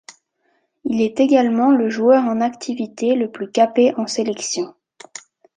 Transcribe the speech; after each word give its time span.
Il 0.85 0.99
est 0.99 1.19
également 1.19 1.69
le 1.69 1.87
joueur 1.91 2.23
en 2.23 2.41
activité 2.41 3.13
le 3.13 3.29
plus 3.29 3.51
capé 3.51 3.93
en 3.97 4.07
sélections. 4.07 4.73